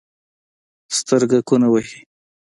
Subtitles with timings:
[0.97, 1.97] سترګکونه وهي